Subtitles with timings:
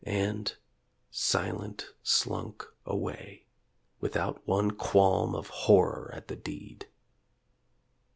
[0.03, 0.55] and,
[1.11, 3.45] silent slunk away
[3.99, 6.87] Without one qualm of horror at the deed.